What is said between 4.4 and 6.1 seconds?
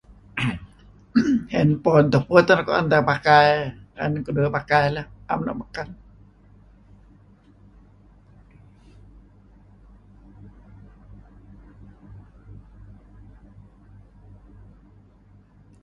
pakai, 'am luk beken,